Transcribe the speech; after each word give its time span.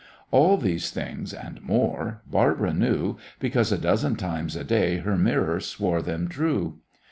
All 0.31 0.57
these 0.57 0.89
things, 0.89 1.31
and 1.31 1.61
more, 1.61 2.23
Barbara 2.25 2.73
knew 2.73 3.17
because 3.39 3.71
a 3.71 3.77
dozen 3.77 4.15
times 4.15 4.55
a 4.55 4.63
day 4.63 4.97
her 4.97 5.15
mirror 5.15 5.59
swore 5.59 6.01
them 6.01 6.27
true. 6.27 6.79